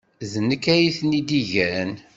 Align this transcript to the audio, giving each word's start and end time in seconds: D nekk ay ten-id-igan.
D 0.31 0.33
nekk 0.47 0.65
ay 0.73 0.85
ten-id-igan. 0.97 1.91